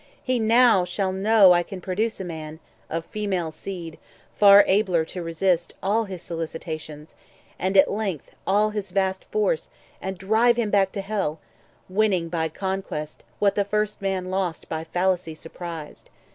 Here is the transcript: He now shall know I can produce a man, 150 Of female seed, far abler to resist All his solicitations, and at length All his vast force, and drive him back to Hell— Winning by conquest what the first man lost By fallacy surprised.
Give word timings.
He 0.23 0.39
now 0.39 0.83
shall 0.83 1.11
know 1.13 1.51
I 1.53 1.61
can 1.61 1.79
produce 1.79 2.19
a 2.19 2.23
man, 2.25 2.53
150 2.87 2.97
Of 2.97 3.05
female 3.11 3.51
seed, 3.51 3.99
far 4.35 4.63
abler 4.67 5.05
to 5.05 5.21
resist 5.21 5.75
All 5.83 6.05
his 6.05 6.23
solicitations, 6.23 7.15
and 7.59 7.77
at 7.77 7.87
length 7.91 8.33
All 8.47 8.71
his 8.71 8.89
vast 8.89 9.25
force, 9.25 9.69
and 10.01 10.17
drive 10.17 10.55
him 10.57 10.71
back 10.71 10.91
to 10.93 11.01
Hell— 11.01 11.39
Winning 11.87 12.29
by 12.29 12.49
conquest 12.49 13.23
what 13.37 13.53
the 13.53 13.63
first 13.63 14.01
man 14.01 14.31
lost 14.31 14.67
By 14.67 14.85
fallacy 14.85 15.35
surprised. 15.35 16.09